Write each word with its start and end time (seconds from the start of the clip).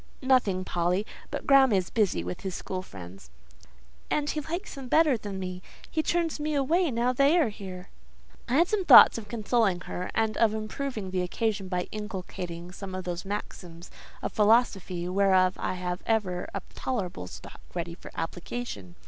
"Nothing, 0.23 0.65
Polly; 0.65 1.05
but 1.29 1.45
Graham 1.45 1.71
is 1.71 1.91
busy 1.91 2.23
with 2.23 2.41
his 2.41 2.55
school 2.55 2.81
friends." 2.81 3.29
"And 4.09 4.27
he 4.31 4.41
likes 4.41 4.73
them 4.73 4.87
better 4.87 5.15
than 5.15 5.39
me! 5.39 5.61
He 5.91 6.01
turns 6.01 6.39
me 6.39 6.55
away 6.55 6.89
now 6.89 7.13
they 7.13 7.37
are 7.37 7.49
here!" 7.49 7.89
I 8.49 8.55
had 8.55 8.67
some 8.67 8.83
thoughts 8.83 9.19
of 9.19 9.27
consoling 9.27 9.81
her, 9.81 10.09
and 10.15 10.37
of 10.37 10.55
improving 10.55 11.11
the 11.11 11.21
occasion 11.21 11.67
by 11.67 11.87
inculcating 11.91 12.71
some 12.71 12.95
of 12.95 13.03
those 13.03 13.25
maxims 13.25 13.91
of 14.23 14.33
philosophy 14.33 15.07
whereof 15.07 15.53
I 15.59 15.73
had 15.75 15.99
ever 16.07 16.49
a 16.51 16.63
tolerable 16.73 17.27
stock 17.27 17.61
ready 17.75 17.93
for 17.93 18.09
application. 18.15 18.95